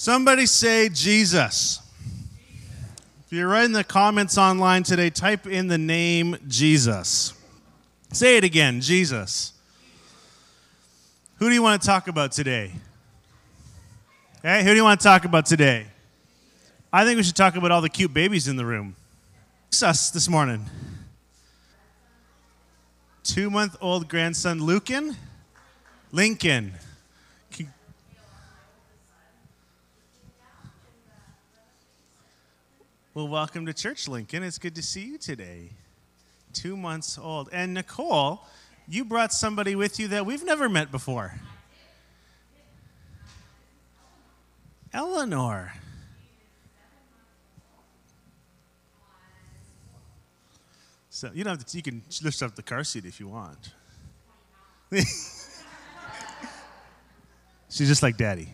[0.00, 1.78] Somebody say Jesus.
[3.26, 7.34] If you're writing the comments online today, type in the name Jesus.
[8.10, 9.52] Say it again Jesus.
[11.36, 12.72] Who do you want to talk about today?
[14.42, 15.86] Hey, who do you want to talk about today?
[16.90, 18.96] I think we should talk about all the cute babies in the room.
[19.68, 20.64] It's us this morning.
[23.22, 25.14] Two month old grandson Lucan,
[26.10, 26.72] Lincoln.
[33.12, 34.44] Well, welcome to church, Lincoln.
[34.44, 35.70] It's good to see you today.
[36.52, 37.48] Two months old.
[37.52, 38.46] And Nicole,
[38.86, 41.34] you brought somebody with you that we've never met before.
[44.92, 45.72] Eleanor.
[51.08, 53.72] So you don't have to, you can lift up the car seat if you want.
[57.68, 58.50] She's just like daddy.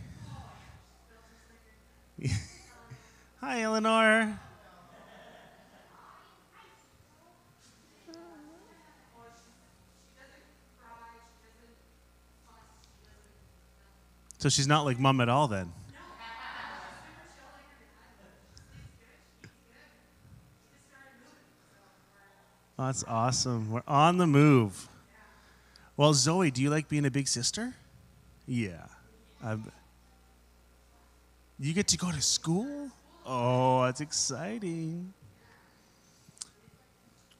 [3.42, 4.40] Hi, Eleanor.
[14.38, 15.72] So she's not like mom at all then.
[22.78, 23.70] That's awesome.
[23.70, 24.88] We're on the move.
[25.96, 27.72] Well, Zoe, do you like being a big sister?
[28.46, 28.84] Yeah.
[29.42, 29.72] I'm,
[31.58, 32.90] you get to go to school?
[33.24, 35.14] Oh, that's exciting.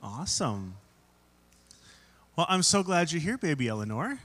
[0.02, 0.74] Awesome.
[2.34, 4.18] Well, I'm so glad you're here, baby Eleanor.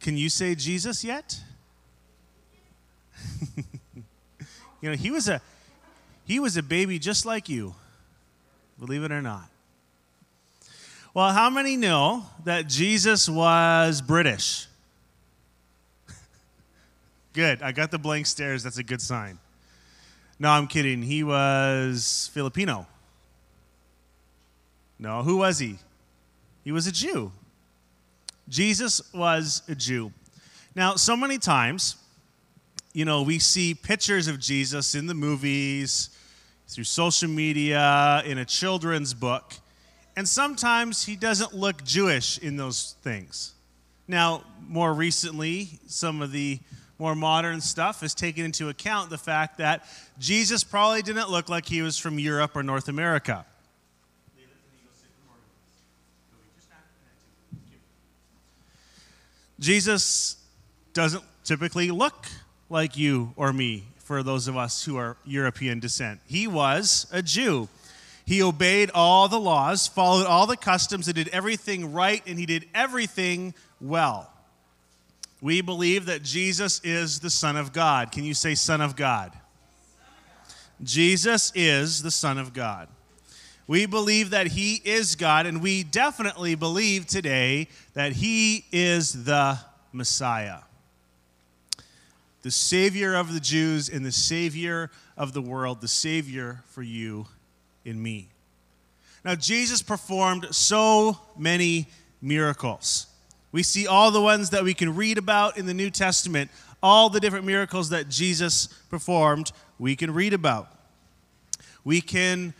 [0.00, 1.40] Can you say Jesus yet?
[4.80, 5.40] you know, he was a
[6.24, 7.74] he was a baby just like you.
[8.78, 9.48] Believe it or not.
[11.14, 14.66] Well, how many know that Jesus was British?
[17.32, 17.62] good.
[17.62, 18.62] I got the blank stares.
[18.62, 19.38] That's a good sign.
[20.38, 21.02] No, I'm kidding.
[21.02, 22.86] He was Filipino.
[24.98, 25.78] No, who was he?
[26.62, 27.32] He was a Jew.
[28.48, 30.12] Jesus was a Jew.
[30.74, 31.96] Now, so many times,
[32.98, 36.10] you know, we see pictures of Jesus in the movies,
[36.66, 39.54] through social media, in a children's book,
[40.16, 43.54] and sometimes he doesn't look Jewish in those things.
[44.08, 46.58] Now, more recently, some of the
[46.98, 49.86] more modern stuff has taken into account the fact that
[50.18, 53.46] Jesus probably didn't look like he was from Europe or North America.
[59.60, 60.36] Jesus
[60.94, 62.26] doesn't typically look
[62.68, 66.20] like you or me for those of us who are European descent.
[66.26, 67.68] He was a Jew.
[68.24, 72.46] He obeyed all the laws, followed all the customs, and did everything right, and he
[72.46, 74.30] did everything well.
[75.40, 78.12] We believe that Jesus is the Son of God.
[78.12, 79.32] Can you say, Son of God?
[80.82, 82.88] Jesus is the Son of God.
[83.66, 89.58] We believe that He is God, and we definitely believe today that He is the
[89.92, 90.58] Messiah,
[92.42, 97.26] the Savior of the Jews and the Savior of the world, the Savior for you
[97.84, 98.28] and me.
[99.24, 101.88] Now, Jesus performed so many
[102.22, 103.06] miracles.
[103.50, 106.50] We see all the ones that we can read about in the New Testament,
[106.82, 110.70] all the different miracles that Jesus performed, we can read about.
[111.84, 112.54] We can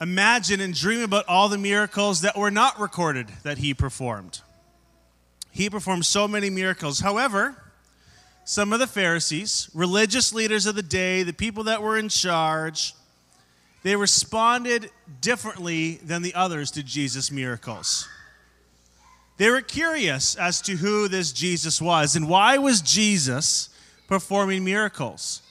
[0.00, 4.40] imagine and dream about all the miracles that were not recorded that he performed.
[5.50, 7.00] He performed so many miracles.
[7.00, 7.56] However,
[8.48, 12.94] some of the Pharisees, religious leaders of the day, the people that were in charge,
[13.82, 14.88] they responded
[15.20, 18.08] differently than the others to Jesus' miracles.
[19.36, 23.68] They were curious as to who this Jesus was and why was Jesus
[24.06, 25.42] performing miracles?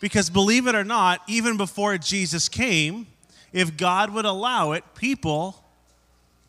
[0.00, 3.08] Because believe it or not, even before Jesus came,
[3.52, 5.62] if God would allow it, people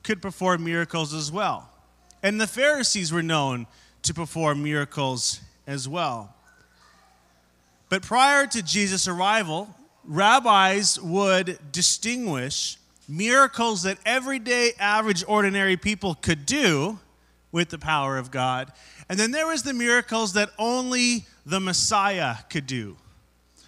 [0.01, 1.69] could perform miracles as well.
[2.23, 3.67] And the Pharisees were known
[4.03, 6.33] to perform miracles as well.
[7.89, 12.77] But prior to Jesus' arrival, rabbis would distinguish
[13.07, 16.99] miracles that everyday, average, ordinary people could do
[17.51, 18.71] with the power of God.
[19.09, 22.97] And then there was the miracles that only the Messiah could do.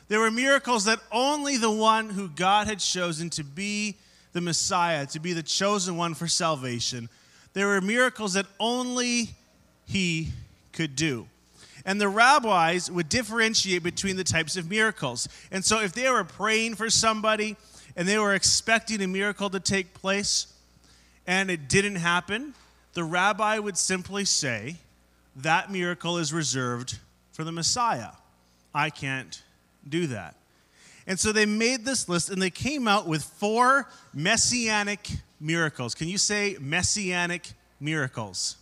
[0.09, 3.95] There were miracles that only the one who God had chosen to be
[4.33, 7.09] the Messiah, to be the chosen one for salvation,
[7.53, 9.31] there were miracles that only
[9.85, 10.29] he
[10.71, 11.27] could do.
[11.85, 15.27] And the rabbis would differentiate between the types of miracles.
[15.51, 17.55] And so if they were praying for somebody,
[17.95, 20.47] and they were expecting a miracle to take place
[21.27, 22.53] and it didn't happen,
[22.93, 24.77] the rabbi would simply say,
[25.35, 26.97] That miracle is reserved
[27.33, 28.11] for the Messiah.
[28.73, 29.43] I can't
[29.87, 30.35] do that.
[31.07, 35.09] And so they made this list and they came out with four messianic
[35.39, 35.93] miracles.
[35.93, 38.55] Can you say messianic miracles?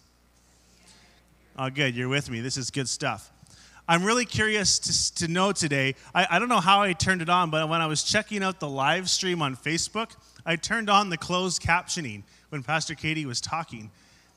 [1.58, 1.96] Oh, good.
[1.96, 2.42] You're with me.
[2.42, 3.32] This is good stuff.
[3.88, 5.96] I'm really curious to, to know today.
[6.14, 8.60] I, I don't know how I turned it on, but when I was checking out
[8.60, 10.12] the live stream on Facebook,
[10.46, 13.90] I turned on the closed captioning when Pastor Katie was talking.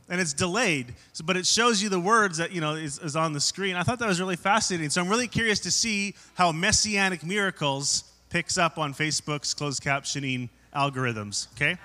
[0.08, 0.94] And it's delayed,
[1.25, 3.76] but it shows you the words that you know is, is on the screen.
[3.76, 4.90] I thought that was really fascinating.
[4.90, 10.49] So I'm really curious to see how Messianic Miracles picks up on Facebook's closed captioning
[10.75, 11.49] algorithms.
[11.55, 11.76] Okay.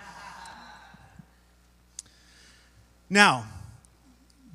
[3.10, 3.46] Now,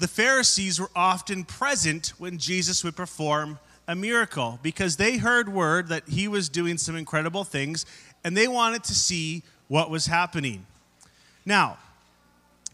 [0.00, 5.88] the Pharisees were often present when Jesus would perform a miracle because they heard word
[5.88, 7.84] that he was doing some incredible things
[8.24, 10.64] and they wanted to see what was happening.
[11.44, 11.76] Now,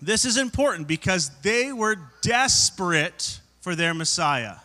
[0.01, 4.57] this is important because they were desperate for their Messiah.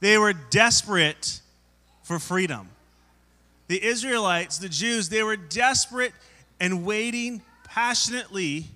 [0.00, 1.40] They were desperate
[2.02, 2.68] for freedom.
[3.68, 6.12] The Israelites, the Jews, they were desperate
[6.60, 8.66] and waiting passionately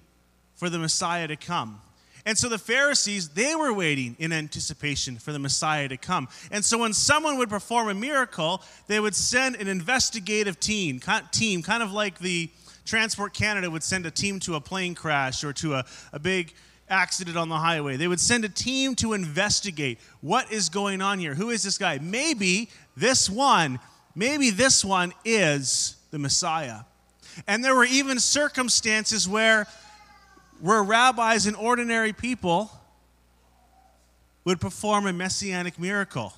[0.57, 1.81] for the Messiah to come.
[2.29, 6.29] And so the Pharisees, they were waiting in anticipation for the Messiah to come.
[6.51, 11.01] And so when someone would perform a miracle, they would send an investigative team,
[11.33, 12.51] team kind of like the
[12.85, 16.53] Transport Canada would send a team to a plane crash or to a, a big
[16.91, 17.97] accident on the highway.
[17.97, 21.35] They would send a team to investigate what is going on here.
[21.35, 21.99] Who is this guy?
[21.99, 23.79] Maybe this one,
[24.15, 26.81] maybe this one is the Messiah.
[27.47, 29.67] And there were even circumstances where,
[30.61, 32.71] where rabbis and ordinary people
[34.45, 36.33] would perform a messianic miracle.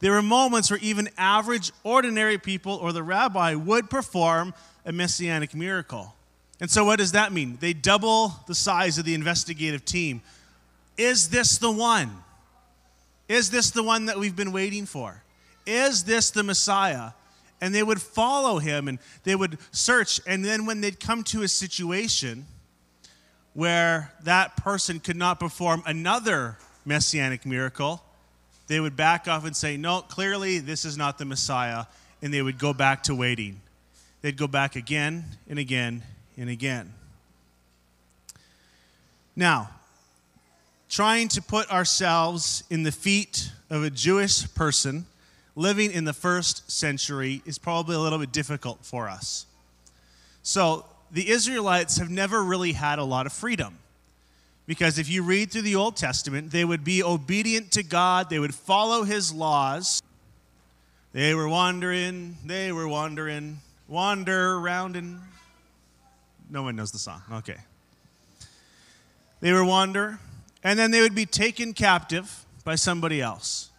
[0.00, 4.52] There were moments where even average, ordinary people or the rabbi would perform
[4.84, 6.14] a messianic miracle.
[6.60, 7.56] And so, what does that mean?
[7.60, 10.20] They double the size of the investigative team.
[10.98, 12.10] Is this the one?
[13.28, 15.22] Is this the one that we've been waiting for?
[15.66, 17.12] Is this the Messiah?
[17.60, 20.20] And they would follow him and they would search.
[20.26, 22.46] And then, when they'd come to a situation
[23.54, 28.02] where that person could not perform another messianic miracle,
[28.66, 31.84] they would back off and say, No, clearly this is not the Messiah.
[32.22, 33.60] And they would go back to waiting.
[34.22, 36.02] They'd go back again and again
[36.38, 36.94] and again.
[39.36, 39.68] Now,
[40.88, 45.06] trying to put ourselves in the feet of a Jewish person
[45.56, 49.46] living in the first century is probably a little bit difficult for us.
[50.42, 53.78] So, the Israelites have never really had a lot of freedom.
[54.66, 58.38] Because if you read through the Old Testament, they would be obedient to God, they
[58.38, 60.02] would follow his laws.
[61.12, 65.20] They were wandering, they were wandering, wander around and
[66.50, 67.22] no one knows the song.
[67.32, 67.56] Okay.
[69.40, 70.18] They were wander,
[70.62, 73.70] and then they would be taken captive by somebody else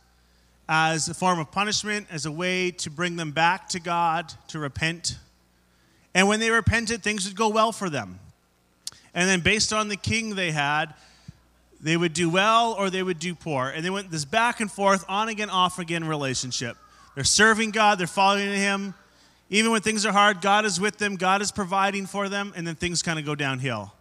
[0.68, 4.60] as a form of punishment, as a way to bring them back to God, to
[4.60, 5.18] repent.
[6.14, 8.20] And when they repented, things would go well for them.
[9.14, 10.94] And then, based on the king they had,
[11.82, 13.70] they would do well or they would do poor.
[13.70, 16.78] And they went this back and forth, on again, off again relationship.
[17.14, 18.94] They're serving God, they're following Him.
[19.50, 22.66] Even when things are hard, God is with them, God is providing for them, and
[22.68, 23.94] then things kind of go downhill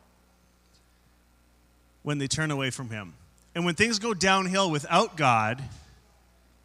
[2.02, 3.14] when they turn away from Him.
[3.55, 5.62] And when things go downhill without God,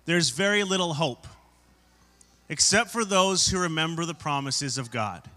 [0.10, 1.28] there's very little hope,
[2.50, 5.30] except for those who remember the promises of God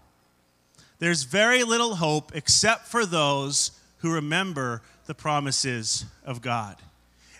[1.03, 6.77] there's very little hope except for those who remember the promises of God.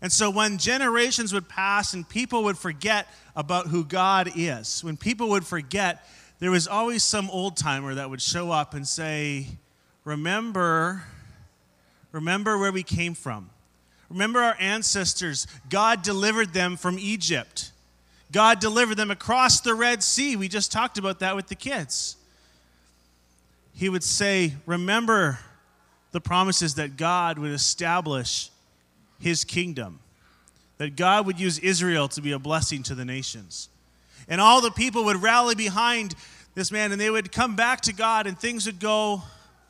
[0.01, 4.97] And so when generations would pass and people would forget about who God is, when
[4.97, 6.05] people would forget,
[6.39, 9.47] there was always some old timer that would show up and say,
[10.03, 11.03] Remember,
[12.11, 13.49] remember where we came from.
[14.13, 15.45] Remember our ancestors.
[15.69, 17.71] God delivered them from Egypt.
[18.31, 20.37] God delivered them across the Red Sea.
[20.37, 22.15] We just talked about that with the kids
[23.73, 25.39] he would say, Remember
[26.11, 28.49] the promises that God would establish
[29.19, 29.99] his kingdom,
[30.77, 33.69] that God would use Israel to be a blessing to the nations.
[34.27, 36.15] And all the people would rally behind
[36.53, 39.23] this man and they would come back to God and things would go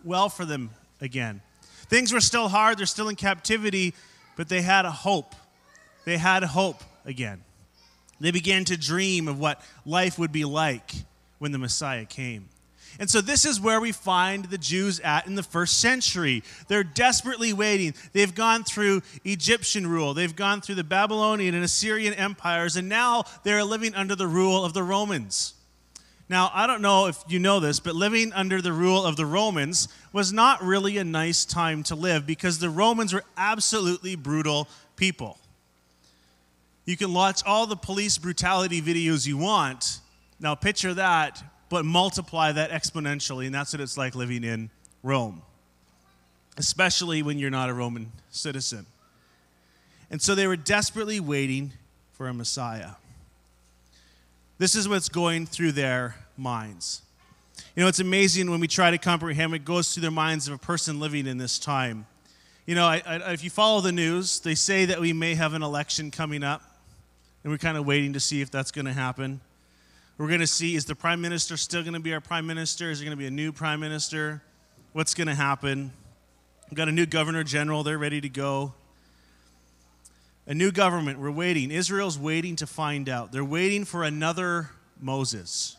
[0.03, 0.69] well for them
[0.99, 1.41] again.
[1.87, 3.93] Things were still hard, they're still in captivity,
[4.35, 5.35] but they had a hope.
[6.05, 7.43] They had hope again.
[8.19, 10.91] They began to dream of what life would be like
[11.39, 12.49] when the Messiah came.
[12.99, 16.43] And so this is where we find the Jews at in the first century.
[16.67, 17.95] They're desperately waiting.
[18.13, 23.25] They've gone through Egyptian rule, they've gone through the Babylonian and Assyrian empires, and now
[23.43, 25.55] they're living under the rule of the Romans.
[26.29, 29.25] Now, I don't know if you know this, but living under the rule of the
[29.25, 34.67] Romans was not really a nice time to live because the Romans were absolutely brutal
[34.95, 35.37] people.
[36.85, 39.99] You can watch all the police brutality videos you want.
[40.39, 44.69] Now, picture that, but multiply that exponentially, and that's what it's like living in
[45.01, 45.41] Rome,
[46.57, 48.85] especially when you're not a Roman citizen.
[50.09, 51.73] And so they were desperately waiting
[52.11, 52.91] for a Messiah.
[54.63, 57.01] This is what's going through their minds.
[57.75, 60.53] You know, it's amazing when we try to comprehend what goes through their minds of
[60.53, 62.05] a person living in this time.
[62.65, 65.53] You know, I, I, if you follow the news, they say that we may have
[65.53, 66.61] an election coming up,
[67.43, 69.41] and we're kind of waiting to see if that's going to happen.
[70.17, 72.89] We're going to see is the prime minister still going to be our prime minister?
[72.89, 74.41] Is there going to be a new prime minister?
[74.93, 75.91] What's going to happen?
[76.69, 78.73] We've got a new governor general, they're ready to go.
[80.45, 81.71] A new government, we're waiting.
[81.71, 83.31] Israel's waiting to find out.
[83.31, 84.69] They're waiting for another
[84.99, 85.77] Moses.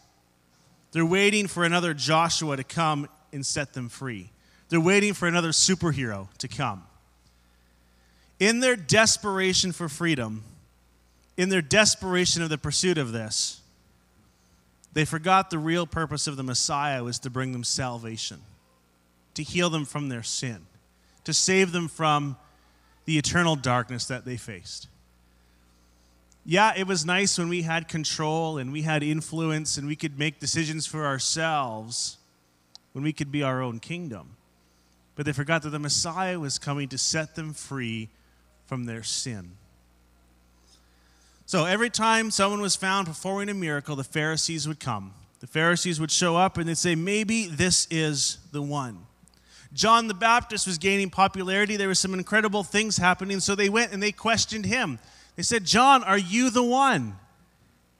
[0.92, 4.30] They're waiting for another Joshua to come and set them free.
[4.68, 6.84] They're waiting for another superhero to come.
[8.40, 10.44] In their desperation for freedom,
[11.36, 13.60] in their desperation of the pursuit of this,
[14.92, 18.40] they forgot the real purpose of the Messiah was to bring them salvation,
[19.34, 20.66] to heal them from their sin,
[21.24, 22.36] to save them from
[23.04, 24.88] the eternal darkness that they faced
[26.44, 30.18] yeah, it was nice when we had control and we had influence and we could
[30.18, 32.18] make decisions for ourselves
[32.92, 34.36] when we could be our own kingdom.
[35.16, 38.10] But they forgot that the Messiah was coming to set them free
[38.66, 39.52] from their sin.
[41.46, 45.14] So every time someone was found performing a miracle, the Pharisees would come.
[45.40, 49.06] The Pharisees would show up and they'd say, Maybe this is the one.
[49.74, 51.76] John the Baptist was gaining popularity.
[51.76, 53.40] There were some incredible things happening.
[53.40, 55.00] So they went and they questioned him.
[55.36, 57.16] They said, John, are you the one?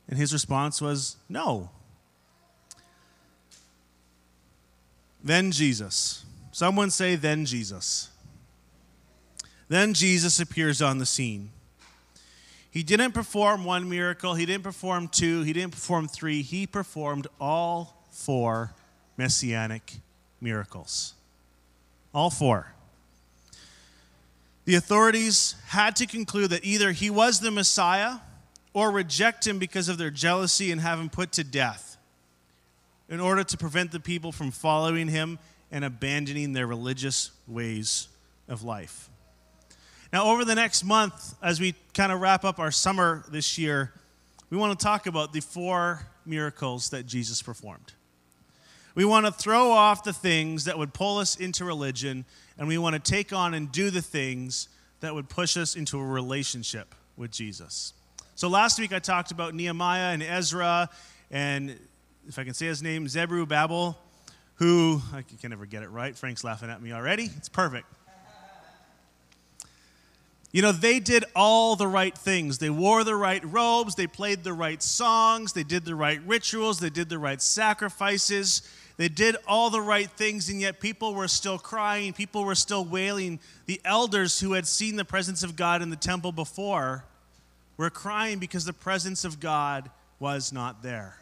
[0.08, 1.70] And his response was, No.
[5.22, 6.24] Then Jesus.
[6.52, 8.10] Someone say, Then Jesus.
[9.68, 11.50] Then Jesus appears on the scene.
[12.70, 16.42] He didn't perform one miracle, he didn't perform two, he didn't perform three.
[16.42, 18.74] He performed all four
[19.16, 19.94] messianic
[20.40, 21.14] miracles.
[22.14, 22.72] All four.
[24.64, 28.18] The authorities had to conclude that either he was the Messiah
[28.72, 31.96] or reject him because of their jealousy and have him put to death
[33.08, 35.38] in order to prevent the people from following him
[35.70, 38.08] and abandoning their religious ways
[38.48, 39.10] of life.
[40.12, 43.92] Now, over the next month, as we kind of wrap up our summer this year,
[44.48, 47.92] we want to talk about the four miracles that Jesus performed.
[48.94, 52.24] We want to throw off the things that would pull us into religion,
[52.58, 54.68] and we want to take on and do the things
[55.00, 57.92] that would push us into a relationship with Jesus.
[58.36, 60.88] So last week I talked about Nehemiah and Ezra,
[61.30, 61.78] and
[62.28, 63.98] if I can say his name, Zerubbabel,
[64.56, 66.16] who I can never get it right.
[66.16, 67.24] Frank's laughing at me already.
[67.36, 67.86] It's perfect.
[70.54, 72.58] You know, they did all the right things.
[72.58, 76.78] They wore the right robes, they played the right songs, they did the right rituals,
[76.78, 78.62] they did the right sacrifices.
[78.96, 82.84] They did all the right things, and yet people were still crying, people were still
[82.84, 83.40] wailing.
[83.66, 87.04] The elders who had seen the presence of God in the temple before
[87.76, 91.18] were crying because the presence of God was not there.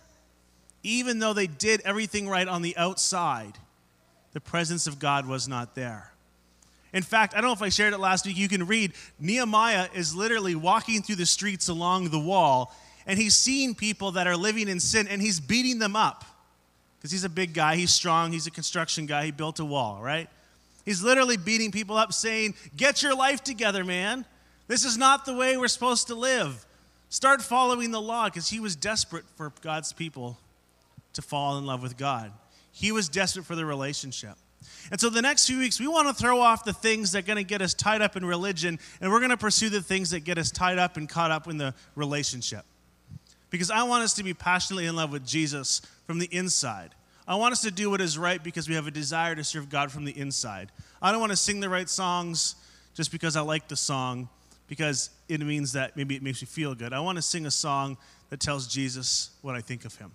[0.82, 3.54] Even though they did everything right on the outside,
[4.34, 6.11] the presence of God was not there.
[6.92, 8.36] In fact, I don't know if I shared it last week.
[8.36, 12.74] You can read Nehemiah is literally walking through the streets along the wall,
[13.06, 16.24] and he's seeing people that are living in sin, and he's beating them up
[16.98, 20.00] because he's a big guy, he's strong, he's a construction guy, he built a wall,
[20.02, 20.28] right?
[20.84, 24.24] He's literally beating people up saying, Get your life together, man.
[24.68, 26.64] This is not the way we're supposed to live.
[27.08, 30.38] Start following the law because he was desperate for God's people
[31.12, 32.32] to fall in love with God.
[32.72, 34.36] He was desperate for the relationship.
[34.90, 37.26] And so the next few weeks, we want to throw off the things that are
[37.26, 40.10] going to get us tied up in religion, and we're going to pursue the things
[40.10, 42.64] that get us tied up and caught up in the relationship.
[43.50, 46.94] Because I want us to be passionately in love with Jesus from the inside.
[47.26, 49.68] I want us to do what is right because we have a desire to serve
[49.68, 50.72] God from the inside.
[51.00, 52.56] I don't want to sing the right songs
[52.94, 54.28] just because I like the song,
[54.68, 56.92] because it means that maybe it makes me feel good.
[56.92, 57.96] I want to sing a song
[58.30, 60.12] that tells Jesus what I think of him.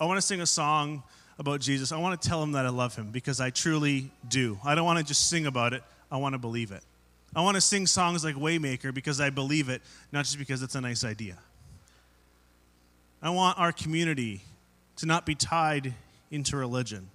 [0.00, 1.02] I want to sing a song
[1.38, 1.92] about Jesus.
[1.92, 4.58] I want to tell him that I love him because I truly do.
[4.64, 6.82] I don't want to just sing about it, I want to believe it.
[7.36, 10.74] I want to sing songs like Waymaker because I believe it, not just because it's
[10.74, 11.36] a nice idea.
[13.20, 14.42] I want our community
[14.96, 15.94] to not be tied
[16.30, 17.10] into religion.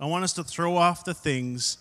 [0.00, 1.78] I want us to throw off the things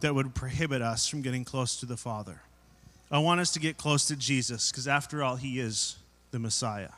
[0.00, 2.40] that would prohibit us from getting close to the Father.
[3.10, 5.96] I want us to get close to Jesus because, after all, He is
[6.30, 6.90] the Messiah.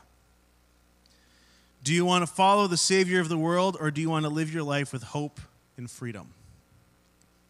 [1.87, 4.29] Do you want to follow the Savior of the world or do you want to
[4.29, 5.39] live your life with hope
[5.77, 6.33] and freedom?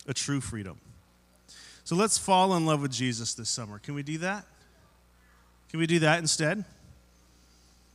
[0.08, 0.80] A true freedom.
[1.84, 3.80] So let's fall in love with Jesus this summer.
[3.80, 4.46] Can we do that?
[5.72, 6.66] Can we do that instead?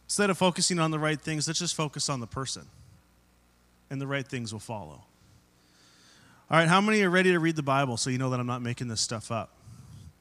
[0.06, 2.66] Instead of focusing on the right things, let's just focus on the person,
[3.88, 5.04] and the right things will follow.
[6.50, 8.49] All right, how many are ready to read the Bible so you know that I'm
[8.49, 9.50] not making this stuff up?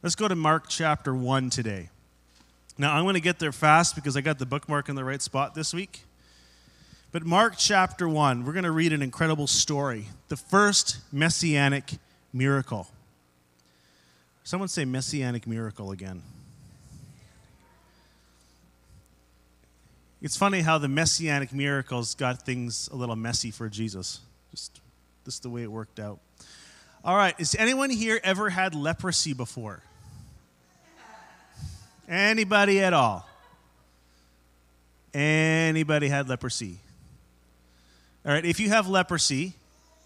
[0.04, 1.90] Let's go to Mark chapter 1 today.
[2.78, 5.20] Now, I'm going to get there fast because I got the bookmark in the right
[5.20, 6.02] spot this week.
[7.12, 11.96] But Mark chapter 1, we're going to read an incredible story the first messianic
[12.32, 12.88] miracle.
[14.46, 16.22] Someone say messianic miracle again.
[20.22, 24.22] It's funny how the messianic miracles got things a little messy for Jesus.
[24.52, 24.80] Just
[25.26, 26.20] this is the way it worked out.
[27.04, 29.84] All right, has anyone here ever had leprosy before?
[32.08, 33.28] Anybody at all?
[35.14, 36.78] Anybody had leprosy?
[38.24, 39.54] All right, if you have leprosy,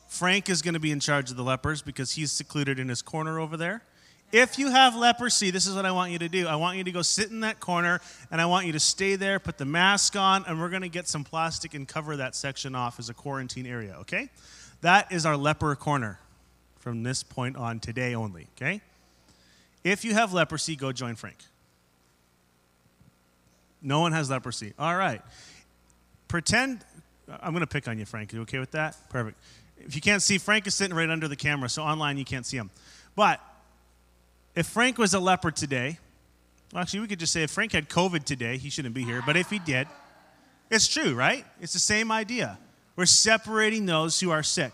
[0.07, 3.01] Frank is going to be in charge of the lepers because he's secluded in his
[3.01, 3.83] corner over there.
[4.31, 6.47] If you have leprosy, this is what I want you to do.
[6.47, 7.99] I want you to go sit in that corner
[8.31, 10.89] and I want you to stay there, put the mask on, and we're going to
[10.89, 14.29] get some plastic and cover that section off as a quarantine area, okay?
[14.81, 16.19] That is our leper corner
[16.79, 18.81] from this point on today only, okay?
[19.83, 21.37] If you have leprosy, go join Frank.
[23.81, 24.73] No one has leprosy.
[24.79, 25.21] All right.
[26.27, 26.83] Pretend
[27.27, 28.33] I'm going to pick on you, Frank.
[28.33, 28.95] Are you okay with that?
[29.09, 29.37] Perfect.
[29.77, 32.45] If you can't see, Frank is sitting right under the camera, so online you can't
[32.45, 32.69] see him.
[33.15, 33.41] But
[34.55, 35.99] if Frank was a leper today,
[36.71, 39.21] well, actually, we could just say if Frank had COVID today, he shouldn't be here.
[39.25, 39.87] But if he did,
[40.69, 41.45] it's true, right?
[41.61, 42.57] It's the same idea.
[42.95, 44.73] We're separating those who are sick.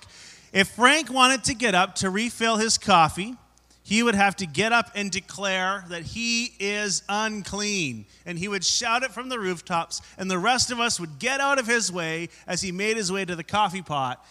[0.53, 3.35] If Frank wanted to get up to refill his coffee,
[3.83, 8.05] he would have to get up and declare that he is unclean.
[8.25, 11.39] And he would shout it from the rooftops, and the rest of us would get
[11.39, 14.23] out of his way as he made his way to the coffee pot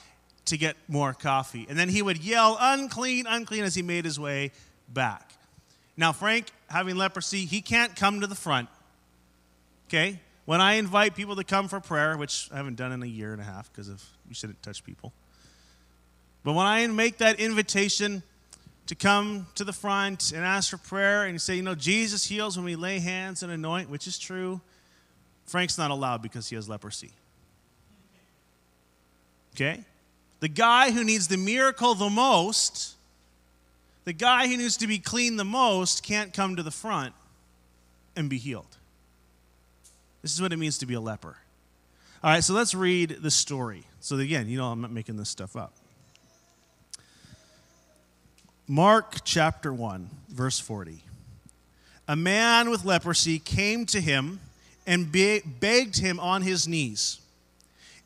[0.47, 1.67] to get more coffee.
[1.69, 4.53] And then he would yell, unclean, unclean, as he made his way
[4.89, 5.33] back.
[5.97, 8.69] Now, Frank, having leprosy, he can't come to the front.
[9.89, 10.19] Okay?
[10.47, 13.33] When I invite people to come for prayer, which I haven't done in a year
[13.33, 15.13] and a half because of you shouldn't touch people.
[16.43, 18.23] But when I make that invitation,
[18.87, 22.57] to come to the front and ask for prayer and say, you know, Jesus heals
[22.57, 24.61] when we lay hands and anoint, which is true.
[25.47, 27.11] Frank's not allowed because he has leprosy.
[29.55, 29.85] Okay?
[30.41, 32.95] The guy who needs the miracle the most,
[34.05, 37.15] the guy who needs to be clean the most, can't come to the front
[38.17, 38.77] and be healed.
[40.23, 41.37] This is what it means to be a leper.
[42.23, 43.85] All right, so let's read the story.
[44.01, 45.73] So, again, you know, I'm not making this stuff up.
[48.71, 51.03] Mark chapter 1, verse 40.
[52.07, 54.39] A man with leprosy came to him
[54.87, 57.19] and be- begged him on his knees,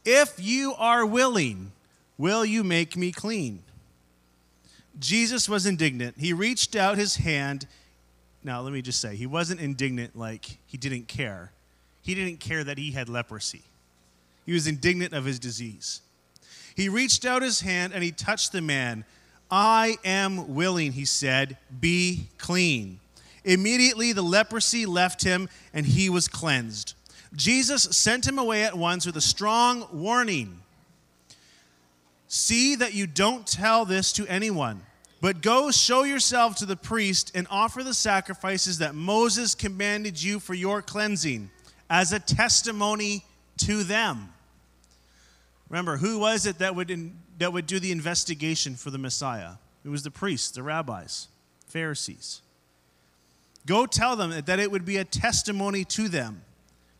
[0.07, 1.72] If you are willing,
[2.16, 3.62] will you make me clean?
[4.98, 6.14] Jesus was indignant.
[6.16, 7.66] He reached out his hand.
[8.42, 11.53] Now, let me just say, he wasn't indignant like he didn't care.
[12.00, 13.64] He didn't care that he had leprosy,
[14.46, 16.00] he was indignant of his disease.
[16.74, 19.05] He reached out his hand and he touched the man
[19.50, 23.00] I am willing, he said, be clean.
[23.44, 26.94] Immediately the leprosy left him and he was cleansed.
[27.35, 30.61] Jesus sent him away at once with a strong warning
[32.35, 34.83] See that you don't tell this to anyone,
[35.20, 40.40] but go show yourself to the priest and offer the sacrifices that Moses commanded you
[40.40, 41.48] for your cleansing
[41.88, 43.24] as a testimony
[43.59, 44.33] to them.
[45.68, 46.90] Remember, who was it that would
[47.38, 49.52] that would do the investigation for the Messiah.
[49.84, 51.28] It was the priests, the rabbis,
[51.66, 52.40] Pharisees.
[53.66, 56.42] Go tell them that it would be a testimony to them.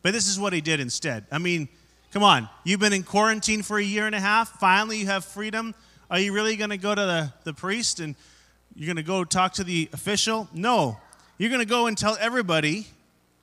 [0.01, 1.25] But this is what he did instead.
[1.31, 1.67] I mean,
[2.11, 2.49] come on.
[2.63, 4.59] You've been in quarantine for a year and a half.
[4.59, 5.73] Finally, you have freedom.
[6.09, 8.15] Are you really going to go to the, the priest and
[8.75, 10.47] you're going to go talk to the official?
[10.53, 10.99] No.
[11.37, 12.87] You're going to go and tell everybody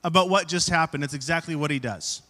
[0.05, 1.05] about what just happened.
[1.05, 2.23] It's exactly what he does.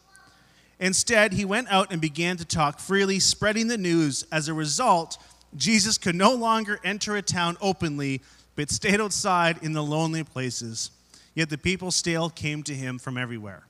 [0.83, 4.27] Instead, he went out and began to talk freely, spreading the news.
[4.33, 5.17] As a result,
[5.57, 8.21] Jesus could no longer enter a town openly,
[8.57, 10.91] but stayed outside in the lonely places.
[11.37, 13.63] Yet the people still came to him from everywhere.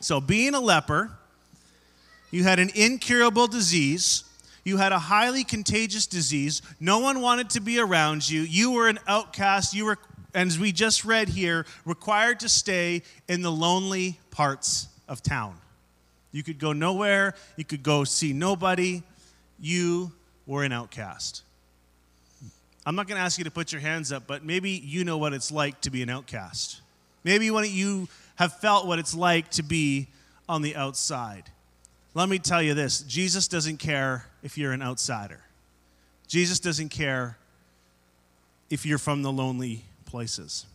[0.00, 1.12] So, being a leper,
[2.32, 4.24] you had an incurable disease.
[4.64, 6.62] You had a highly contagious disease.
[6.80, 8.40] No one wanted to be around you.
[8.40, 9.72] You were an outcast.
[9.72, 9.98] You were,
[10.34, 15.58] as we just read here, required to stay in the lonely parts of town.
[16.34, 19.04] You could go nowhere, you could go see nobody.
[19.60, 20.10] You
[20.48, 21.42] were an outcast.
[22.84, 25.16] I'm not going to ask you to put your hands up, but maybe you know
[25.16, 26.80] what it's like to be an outcast.
[27.22, 30.08] Maybe you have felt what it's like to be
[30.48, 31.44] on the outside.
[32.14, 35.40] Let me tell you this Jesus doesn't care if you're an outsider,
[36.26, 37.38] Jesus doesn't care
[38.70, 40.66] if you're from the lonely places.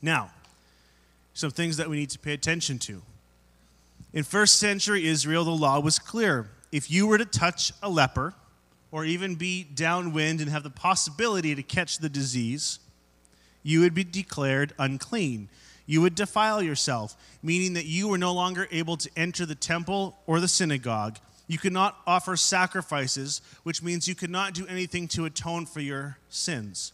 [0.00, 0.30] Now,
[1.32, 3.02] some things that we need to pay attention to.
[4.14, 6.48] In first century Israel, the law was clear.
[6.70, 8.32] If you were to touch a leper,
[8.92, 12.78] or even be downwind and have the possibility to catch the disease,
[13.64, 15.48] you would be declared unclean.
[15.84, 20.16] You would defile yourself, meaning that you were no longer able to enter the temple
[20.28, 21.18] or the synagogue.
[21.48, 25.80] You could not offer sacrifices, which means you could not do anything to atone for
[25.80, 26.92] your sins.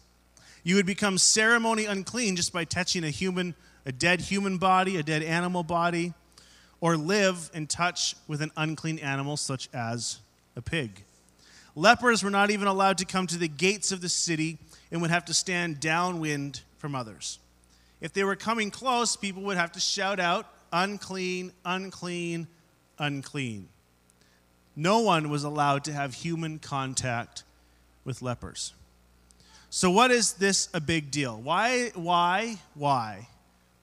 [0.65, 3.55] You would become ceremony unclean just by touching a human,
[3.85, 6.15] a dead human body, a dead animal body,
[6.81, 10.19] or live in touch with an unclean animal such as
[10.57, 11.05] a pig.
[11.75, 14.59] Lepers were not even allowed to come to the gates of the city
[14.91, 17.39] and would have to stand downwind from others.
[18.01, 22.49] If they were coming close, people would have to shout out, unclean, unclean,
[22.99, 23.69] unclean.
[24.75, 27.45] No one was allowed to have human contact
[28.05, 28.73] with lepers.
[29.69, 31.41] So, what is this a big deal?
[31.41, 33.29] Why, why, why,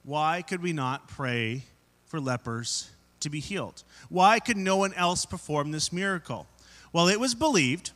[0.02, 1.62] why could we not pray
[2.08, 2.90] for lepers
[3.20, 3.82] to be healed?
[4.08, 6.46] Why could no one else perform this miracle?
[6.92, 7.92] Well, it was believed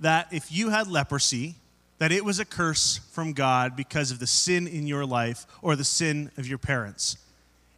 [0.00, 1.54] that if you had leprosy,
[1.98, 5.76] that it was a curse from God because of the sin in your life or
[5.76, 7.16] the sin of your parents.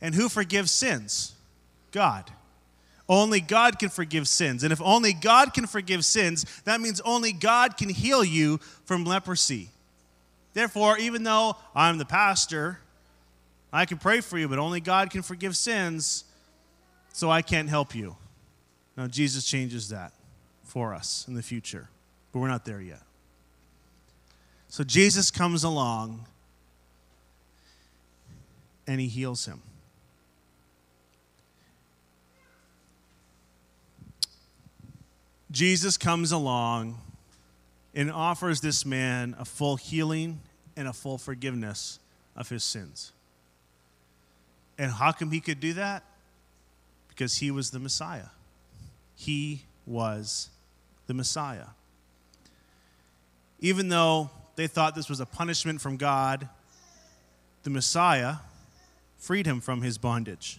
[0.01, 1.35] And who forgives sins?
[1.90, 2.31] God.
[3.09, 4.62] Only God can forgive sins.
[4.62, 9.05] And if only God can forgive sins, that means only God can heal you from
[9.05, 9.68] leprosy.
[10.55, 12.79] Therefore, even though I'm the pastor,
[13.73, 16.25] I can pray for you, but only God can forgive sins,
[17.13, 18.17] so I can't help you.
[18.97, 20.13] Now, Jesus changes that
[20.63, 21.89] for us in the future,
[22.33, 23.03] but we're not there yet.
[24.69, 26.27] So, Jesus comes along
[28.87, 29.63] and he heals him.
[35.51, 36.99] Jesus comes along
[37.95, 40.41] and offers this man a full healing
[40.77, 41.99] and a full forgiveness
[42.35, 43.13] of his sins.
[44.79, 46.03] And how come he could do that?
[47.09, 48.29] Because he was the Messiah.
[49.15, 50.49] He was
[51.07, 51.67] the Messiah.
[53.61, 56.49] Even though they thought this was a punishment from God,
[57.63, 58.37] the Messiah
[59.19, 60.59] freed him from his bondage.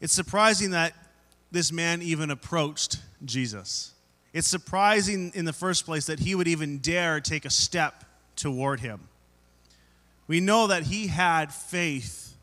[0.00, 0.94] It's surprising that
[1.52, 3.92] this man even approached Jesus.
[4.32, 8.80] It's surprising in the first place that he would even dare take a step toward
[8.80, 9.08] him.
[10.26, 12.34] We know that he had faith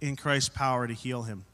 [0.00, 1.44] in Christ's power to heal him.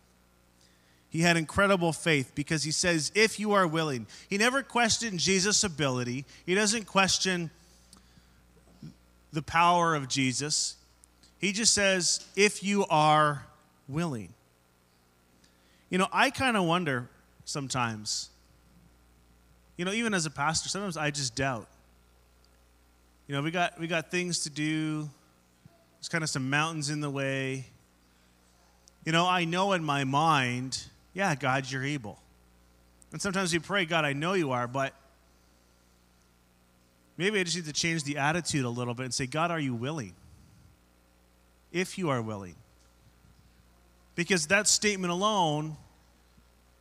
[1.10, 4.06] He had incredible faith because he says, if you are willing.
[4.28, 7.50] He never questioned Jesus' ability, he doesn't question
[9.32, 10.76] the power of Jesus.
[11.38, 13.44] He just says, if you are
[13.88, 14.32] willing.
[15.88, 17.08] You know, I kind of wonder
[17.44, 18.28] sometimes,
[19.76, 21.66] you know, even as a pastor, sometimes I just doubt.
[23.26, 25.08] You know, we got, we got things to do,
[26.00, 27.66] there's kind of some mountains in the way.
[29.04, 30.82] You know, I know in my mind,
[31.12, 32.18] yeah, God, you're able.
[33.12, 34.94] And sometimes we pray, God, I know you are, but
[37.18, 39.60] maybe I just need to change the attitude a little bit and say, God, are
[39.60, 40.14] you willing?
[41.70, 42.54] If you are willing.
[44.14, 45.76] Because that statement alone,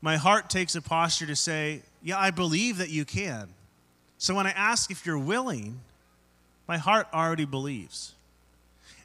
[0.02, 3.50] my heart takes a posture to say, Yeah, I believe that you can.
[4.18, 5.82] So when I ask if you're willing,
[6.68, 8.14] my heart already believes.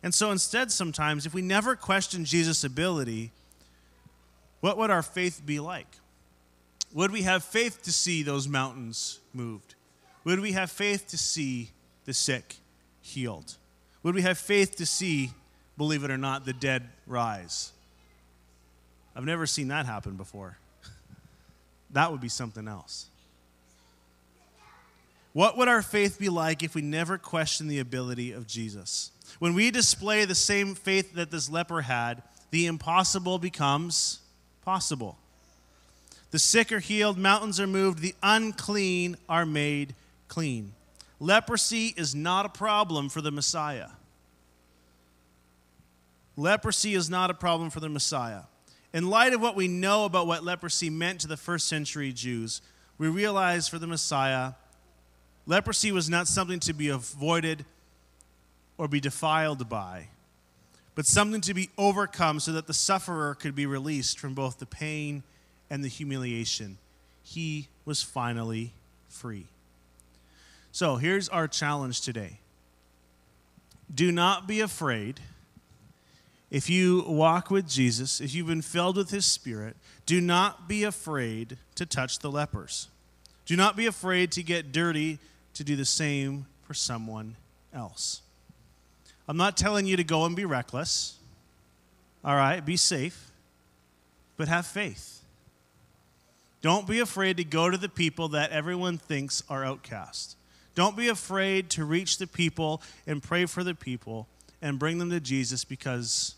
[0.04, 3.32] And so instead, sometimes, if we never question Jesus' ability,
[4.60, 5.86] what would our faith be like?
[6.92, 9.74] Would we have faith to see those mountains moved?
[10.24, 11.70] Would we have faith to see
[12.04, 12.56] the sick
[13.00, 13.56] healed?
[14.02, 15.30] Would we have faith to see,
[15.78, 17.72] believe it or not, the dead rise?
[19.16, 20.58] I've never seen that happen before.
[21.92, 23.06] that would be something else.
[25.34, 29.10] What would our faith be like if we never questioned the ability of Jesus?
[29.40, 34.20] When we display the same faith that this leper had, the impossible becomes
[34.64, 35.18] possible.
[36.30, 39.96] The sick are healed, mountains are moved, the unclean are made
[40.28, 40.72] clean.
[41.18, 43.88] Leprosy is not a problem for the Messiah.
[46.36, 48.42] Leprosy is not a problem for the Messiah.
[48.92, 52.62] In light of what we know about what leprosy meant to the first century Jews,
[52.98, 54.52] we realize for the Messiah,
[55.46, 57.64] leprosy was not something to be avoided
[58.78, 60.08] or be defiled by
[60.94, 64.66] but something to be overcome so that the sufferer could be released from both the
[64.66, 65.22] pain
[65.68, 66.78] and the humiliation.
[67.22, 68.72] He was finally
[69.08, 69.46] free.
[70.72, 72.38] So here's our challenge today
[73.92, 75.20] do not be afraid.
[76.50, 79.76] If you walk with Jesus, if you've been filled with his spirit,
[80.06, 82.88] do not be afraid to touch the lepers.
[83.44, 85.18] Do not be afraid to get dirty
[85.54, 87.36] to do the same for someone
[87.72, 88.22] else.
[89.26, 91.16] I'm not telling you to go and be reckless.
[92.24, 93.30] All right, be safe,
[94.36, 95.22] but have faith.
[96.62, 100.36] Don't be afraid to go to the people that everyone thinks are outcast.
[100.74, 104.26] Don't be afraid to reach the people and pray for the people
[104.62, 106.34] and bring them to Jesus because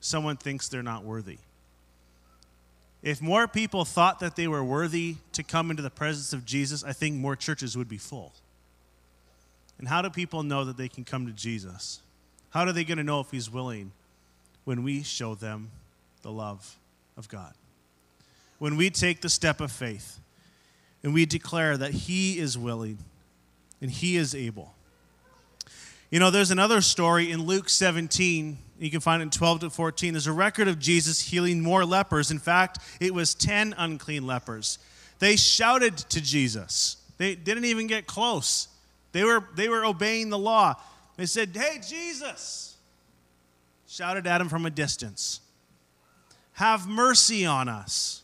[0.00, 1.38] someone thinks they're not worthy.
[3.02, 6.82] If more people thought that they were worthy to come into the presence of Jesus,
[6.82, 8.32] I think more churches would be full.
[9.78, 12.00] And how do people know that they can come to Jesus?
[12.50, 13.92] How are they going to know if He's willing
[14.64, 15.70] when we show them
[16.22, 16.76] the love
[17.16, 17.52] of God?
[18.58, 20.18] When we take the step of faith
[21.02, 22.98] and we declare that He is willing
[23.82, 24.74] and He is able.
[26.10, 28.56] You know, there's another story in Luke 17.
[28.78, 30.14] You can find it in 12 to 14.
[30.14, 32.30] There's a record of Jesus healing more lepers.
[32.30, 34.78] In fact, it was 10 unclean lepers.
[35.18, 36.96] They shouted to Jesus.
[37.18, 38.68] They didn't even get close.
[39.16, 40.74] They were, they were obeying the law.
[41.16, 42.76] They said, Hey, Jesus!
[43.88, 45.40] Shouted at him from a distance.
[46.52, 48.20] Have mercy on us.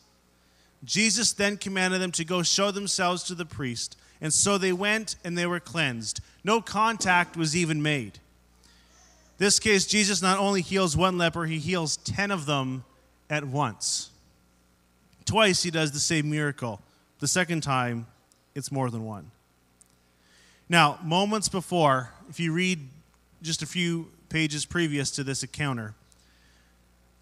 [0.83, 3.97] Jesus then commanded them to go show themselves to the priest.
[4.21, 6.19] And so they went and they were cleansed.
[6.43, 8.19] No contact was even made.
[9.39, 12.83] This case, Jesus not only heals one leper, he heals 10 of them
[13.31, 14.11] at once.
[15.25, 16.81] Twice he does the same miracle.
[17.17, 18.05] The second time,
[18.53, 19.31] it's more than one.
[20.73, 22.79] Now, moments before, if you read
[23.43, 25.93] just a few pages previous to this encounter,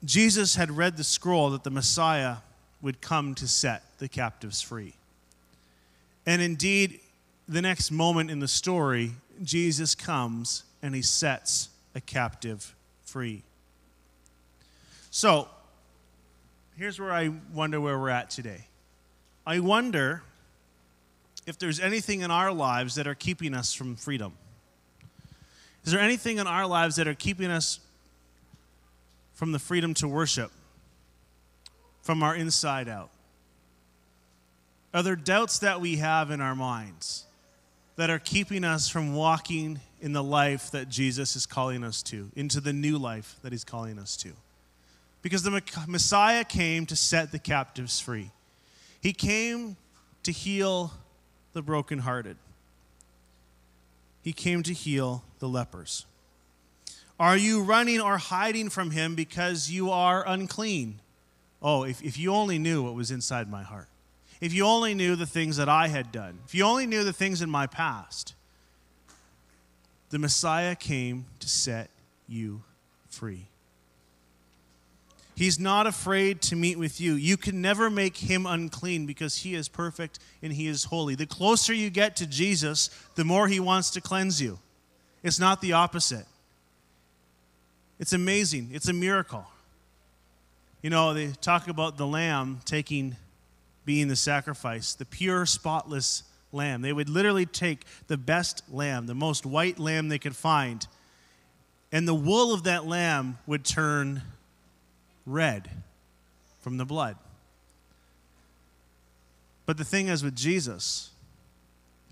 [0.05, 2.37] Jesus had read the scroll that the Messiah
[2.81, 4.93] would come to set the captives free.
[6.25, 7.01] And indeed,
[7.45, 9.11] the next moment in the story,
[9.43, 13.43] Jesus comes and he sets a captive free.
[15.09, 15.49] So,
[16.77, 18.67] here's where I wonder where we're at today.
[19.45, 20.23] I wonder
[21.51, 24.31] if there's anything in our lives that are keeping us from freedom.
[25.83, 27.81] Is there anything in our lives that are keeping us
[29.33, 30.49] from the freedom to worship
[32.03, 33.09] from our inside out?
[34.93, 37.25] Are there doubts that we have in our minds
[37.97, 42.31] that are keeping us from walking in the life that Jesus is calling us to,
[42.33, 44.29] into the new life that he's calling us to?
[45.21, 48.31] Because the Messiah came to set the captives free.
[49.01, 49.75] He came
[50.23, 50.93] to heal
[51.53, 52.37] the brokenhearted.
[54.21, 56.05] He came to heal the lepers.
[57.19, 60.99] Are you running or hiding from him because you are unclean?
[61.61, 63.87] Oh, if, if you only knew what was inside my heart.
[64.39, 66.39] If you only knew the things that I had done.
[66.45, 68.33] If you only knew the things in my past.
[70.09, 71.91] The Messiah came to set
[72.27, 72.63] you
[73.07, 73.45] free.
[75.36, 77.13] He's not afraid to meet with you.
[77.13, 81.15] You can never make him unclean because he is perfect and he is holy.
[81.15, 84.60] The closer you get to Jesus, the more he wants to cleanse you.
[85.24, 86.26] It's not the opposite.
[88.00, 88.70] It's amazing.
[88.74, 89.46] It's a miracle.
[90.82, 93.15] You know, they talk about the lamb taking
[93.86, 96.82] being the sacrifice, the pure, spotless lamb.
[96.82, 100.86] They would literally take the best lamb, the most white lamb they could find,
[101.91, 104.22] and the wool of that lamb would turn
[105.25, 105.69] red
[106.62, 107.17] from the blood.
[109.65, 111.12] But the thing is with Jesus,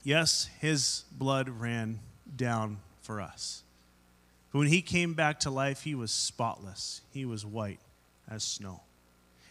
[0.04, 2.00] yes, his blood ran
[2.36, 3.64] down for us.
[4.52, 7.80] But when he came back to life, he was spotless, he was white
[8.30, 8.82] as snow.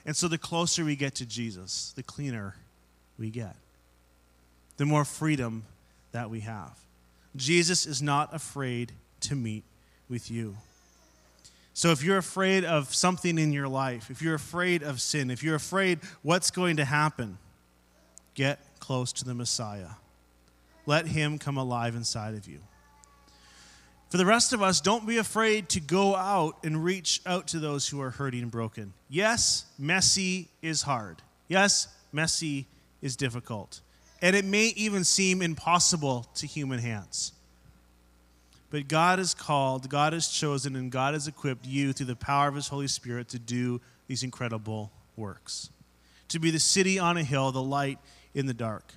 [0.06, 2.56] And so the closer we get to Jesus, the cleaner
[3.18, 3.56] we get,
[4.76, 5.64] the more freedom
[6.12, 6.78] that we have.
[7.36, 9.64] Jesus is not afraid to meet
[10.08, 10.56] with you.
[11.78, 15.44] So if you're afraid of something in your life, if you're afraid of sin, if
[15.44, 17.38] you're afraid what's going to happen,
[18.34, 19.90] get close to the Messiah.
[20.86, 22.58] Let him come alive inside of you.
[24.10, 27.60] For the rest of us, don't be afraid to go out and reach out to
[27.60, 28.92] those who are hurting and broken.
[29.08, 31.22] Yes, messy is hard.
[31.46, 32.66] Yes, messy
[33.02, 33.82] is difficult.
[34.20, 37.30] And it may even seem impossible to human hands.
[38.70, 42.48] But God has called, God has chosen, and God has equipped you through the power
[42.48, 45.70] of His Holy Spirit to do these incredible works.
[46.28, 47.98] To be the city on a hill, the light
[48.34, 48.92] in the dark.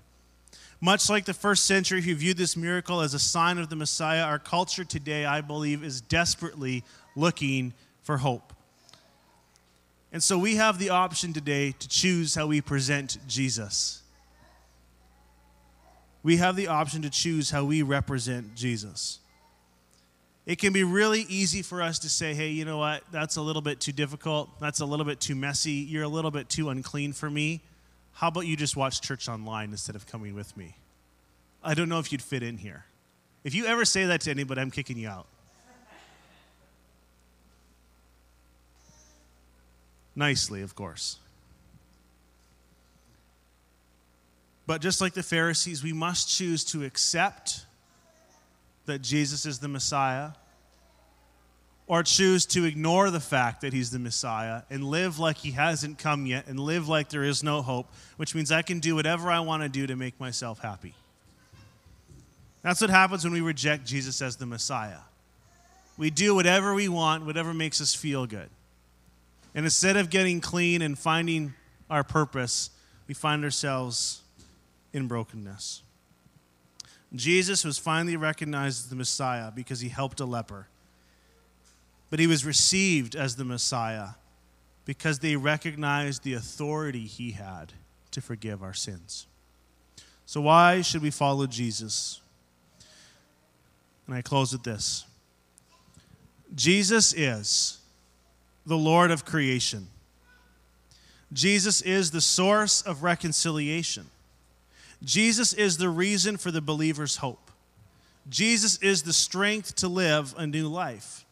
[0.82, 4.24] Much like the first century who viewed this miracle as a sign of the Messiah,
[4.24, 6.84] our culture today, I believe, is desperately
[7.16, 8.52] looking for hope.
[10.12, 14.02] And so we have the option today to choose how we present Jesus.
[16.24, 19.20] We have the option to choose how we represent Jesus
[20.52, 23.04] it can be really easy for us to say, hey, you know what?
[23.10, 24.50] That's a little bit too difficult.
[24.60, 25.72] That's a little bit too messy.
[25.72, 27.62] You're a little bit too unclean for me.
[28.12, 30.76] How about you just watch church online instead of coming with me?
[31.64, 32.84] I don't know if you'd fit in here.
[33.46, 35.26] If you ever say that to anybody, I'm kicking you out.
[40.18, 41.16] Nicely, of course.
[44.68, 47.66] But just like the Pharisees, we must choose to accept
[48.86, 50.32] that Jesus is the Messiah
[51.92, 55.98] or choose to ignore the fact that he's the Messiah and live like he hasn't
[55.98, 59.30] come yet and live like there is no hope, which means I can do whatever
[59.30, 60.94] I want to do to make myself happy.
[62.62, 65.00] That's what happens when we reject Jesus as the Messiah.
[65.98, 68.48] We do whatever we want, whatever makes us feel good.
[69.54, 71.56] And instead of getting clean and finding
[71.90, 72.70] our purpose,
[73.06, 74.22] we find ourselves
[74.94, 75.82] in brokenness.
[77.14, 80.68] Jesus was finally recognized as the Messiah because he helped a leper.
[82.12, 84.10] But he was received as the Messiah
[84.86, 87.74] because they recognized the authority he had
[88.12, 89.26] to forgive our sins.
[90.28, 92.22] So, why should we follow Jesus?
[94.06, 95.06] And I close with this
[96.54, 97.80] Jesus is
[98.66, 99.88] the Lord of creation,
[101.32, 104.08] Jesus is the source of reconciliation.
[105.04, 107.50] Jesus is the reason for the believer's hope.
[108.30, 111.26] Jesus is the strength to live a new life.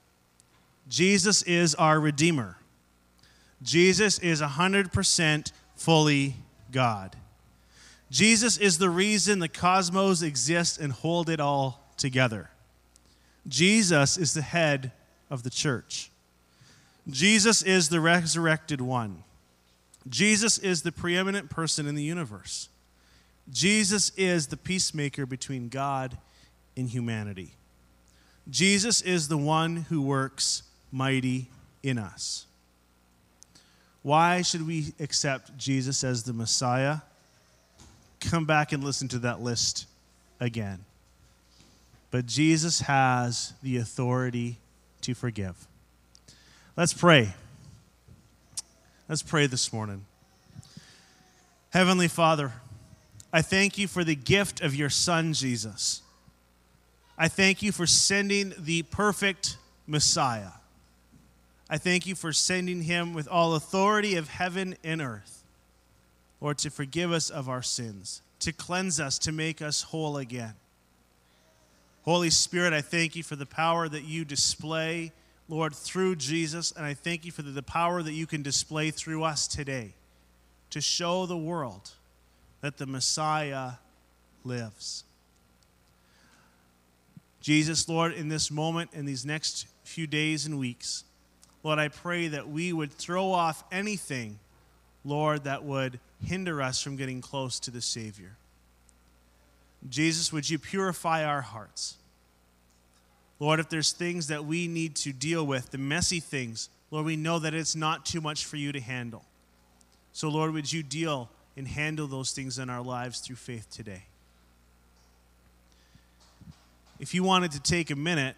[0.89, 2.57] Jesus is our Redeemer.
[3.61, 6.35] Jesus is 100% fully
[6.71, 7.15] God.
[8.09, 12.49] Jesus is the reason the cosmos exists and hold it all together.
[13.47, 14.91] Jesus is the head
[15.29, 16.09] of the church.
[17.07, 19.23] Jesus is the resurrected one.
[20.07, 22.69] Jesus is the preeminent person in the universe.
[23.51, 26.17] Jesus is the peacemaker between God
[26.75, 27.53] and humanity.
[28.49, 31.47] Jesus is the one who works mighty
[31.83, 32.45] in us.
[34.01, 36.97] Why should we accept Jesus as the Messiah?
[38.19, 39.85] Come back and listen to that list
[40.39, 40.79] again.
[42.11, 44.57] But Jesus has the authority
[45.01, 45.67] to forgive.
[46.75, 47.33] Let's pray.
[49.07, 50.05] Let's pray this morning.
[51.71, 52.53] Heavenly Father,
[53.31, 56.01] I thank you for the gift of your Son, Jesus.
[57.17, 60.51] I thank you for sending the perfect Messiah.
[61.69, 65.43] I thank you for sending him with all authority of heaven and earth,
[66.41, 70.55] Lord, to forgive us of our sins, to cleanse us, to make us whole again.
[72.03, 75.11] Holy Spirit, I thank you for the power that you display,
[75.47, 79.23] Lord, through Jesus, and I thank you for the, power that you can display through
[79.23, 79.93] us today
[80.71, 81.91] to show the world
[82.61, 83.73] that the Messiah
[84.43, 85.03] lives.
[87.41, 91.03] Jesus, Lord, in this moment, in these next few days and weeks,
[91.63, 94.39] Lord, I pray that we would throw off anything,
[95.03, 98.37] Lord, that would hinder us from getting close to the Savior.
[99.89, 101.95] Jesus, would you purify our hearts?
[103.39, 107.15] Lord, if there's things that we need to deal with, the messy things, Lord, we
[107.15, 109.23] know that it's not too much for you to handle.
[110.11, 114.03] So, Lord, would you deal and handle those things in our lives through faith today.
[117.01, 118.37] If you wanted to take a minute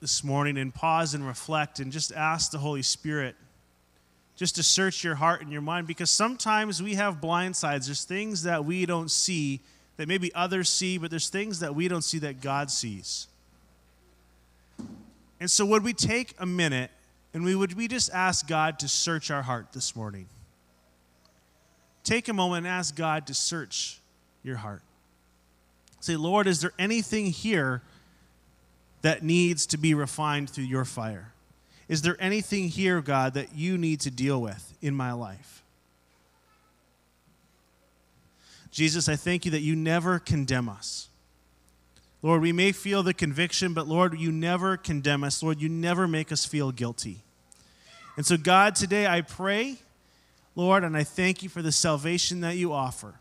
[0.00, 3.34] this morning and pause and reflect and just ask the Holy Spirit
[4.36, 7.86] just to search your heart and your mind because sometimes we have blind sides.
[7.86, 9.60] There's things that we don't see
[9.96, 13.28] that maybe others see, but there's things that we don't see that God sees.
[15.40, 16.90] And so, would we take a minute
[17.32, 20.28] and we would we just ask God to search our heart this morning?
[22.06, 24.00] take a moment and ask God to search
[24.42, 24.82] your heart.
[26.00, 27.82] Say, Lord, is there anything here
[29.06, 31.32] that needs to be refined through your fire?
[31.88, 35.62] Is there anything here, God, that you need to deal with in my life?
[38.72, 41.06] Jesus, I thank you that you never condemn us.
[42.20, 45.40] Lord, we may feel the conviction, but Lord, you never condemn us.
[45.40, 47.22] Lord, you never make us feel guilty.
[48.16, 49.76] And so, God, today I pray
[50.56, 53.14] Lord, and I thank you for the salvation that you offer.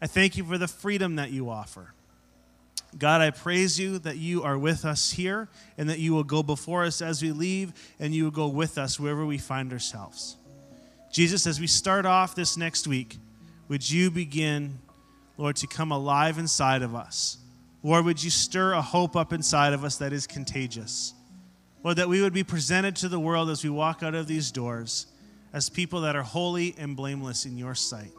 [0.00, 1.94] I thank you for the freedom that you offer.
[2.98, 6.42] God, I praise you that you are with us here and that you will go
[6.42, 10.36] before us as we leave and you will go with us wherever we find ourselves.
[11.12, 13.18] Jesus, as we start off this next week,
[13.68, 14.78] would you begin,
[15.36, 17.38] Lord, to come alive inside of us?
[17.82, 21.14] Lord, would you stir a hope up inside of us that is contagious?
[21.82, 24.50] Lord, that we would be presented to the world as we walk out of these
[24.50, 25.06] doors
[25.52, 28.12] as people that are holy and blameless in your sight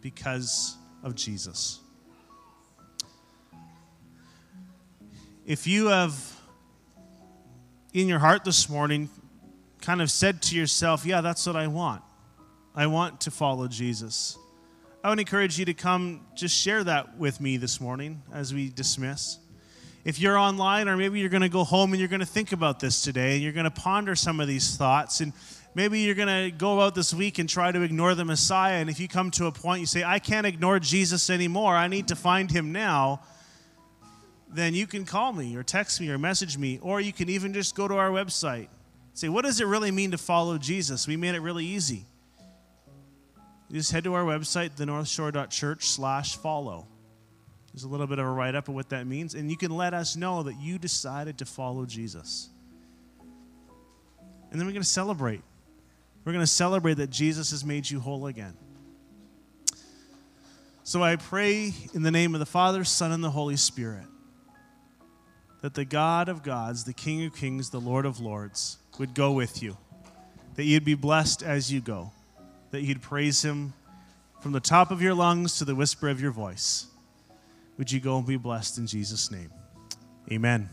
[0.00, 1.80] because of Jesus.
[5.46, 6.40] If you have
[7.92, 9.10] in your heart this morning
[9.82, 12.00] kind of said to yourself, Yeah, that's what I want.
[12.74, 14.38] I want to follow Jesus.
[15.04, 18.70] I would encourage you to come just share that with me this morning as we
[18.70, 19.38] dismiss.
[20.06, 22.52] if you're online, or maybe you're going to go home and you're going to think
[22.52, 25.34] about this today, and you're going to ponder some of these thoughts, and
[25.74, 28.80] maybe you're going to go out this week and try to ignore the Messiah.
[28.80, 31.88] And if you come to a point, you say, I can't ignore Jesus anymore, I
[31.88, 33.20] need to find him now,
[34.54, 37.52] then you can call me, or text me, or message me, or you can even
[37.52, 38.68] just go to our website.
[39.12, 41.08] Say, what does it really mean to follow Jesus?
[41.08, 42.04] We made it really easy.
[43.68, 46.86] You just head to our website, thenorthshore.church slash follow.
[47.72, 49.72] There's a little bit of a write up of what that means, and you can
[49.72, 52.48] let us know that you decided to follow Jesus.
[54.52, 55.42] And then we're going to celebrate.
[56.24, 58.54] We're going to celebrate that Jesus has made you whole again.
[60.84, 64.04] So I pray in the name of the Father, Son, and the Holy Spirit
[65.64, 69.32] that the God of gods, the King of kings, the Lord of lords, would go
[69.32, 69.78] with you,
[70.56, 72.12] that you'd be blessed as you go,
[72.70, 73.72] that you'd praise him
[74.42, 76.88] from the top of your lungs to the whisper of your voice.
[77.78, 79.50] Would you go and be blessed in Jesus' name?
[80.30, 80.68] Amen.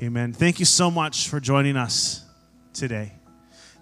[0.00, 0.32] Amen.
[0.32, 2.24] Thank you so much for joining us
[2.74, 3.10] today.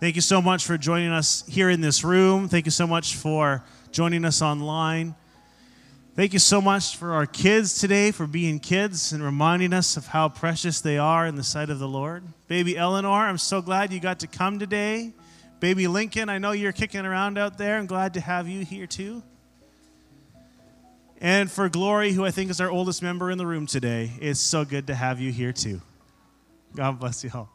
[0.00, 2.48] Thank you so much for joining us here in this room.
[2.48, 5.16] Thank you so much for joining us online.
[6.14, 10.08] Thank you so much for our kids today, for being kids and reminding us of
[10.08, 12.22] how precious they are in the sight of the Lord.
[12.48, 15.14] Baby Eleanor, I'm so glad you got to come today.
[15.58, 17.78] Baby Lincoln, I know you're kicking around out there.
[17.78, 19.22] I'm glad to have you here too.
[21.18, 24.38] And for Glory, who I think is our oldest member in the room today, it's
[24.38, 25.80] so good to have you here too.
[26.76, 27.48] God bless you all.